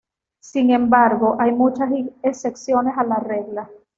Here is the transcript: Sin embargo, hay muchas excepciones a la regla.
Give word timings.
Sin 0.39 0.71
embargo, 0.71 1.37
hay 1.39 1.51
muchas 1.51 1.91
excepciones 2.23 2.97
a 2.97 3.03
la 3.03 3.17
regla. 3.17 3.69